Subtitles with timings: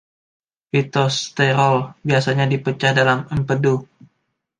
[0.73, 3.75] Fitosterol biasanya dipecah dalam empedu.